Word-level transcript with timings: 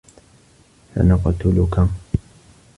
سنقتلك. 0.95 1.87